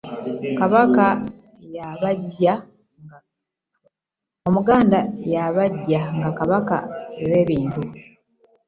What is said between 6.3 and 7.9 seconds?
kabadea z'ebintu